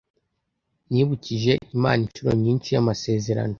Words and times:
Nibukije 0.91 1.53
Imana 1.75 1.99
inshuro 2.05 2.31
nyinshi 2.43 2.69
amasezerano 2.81 3.49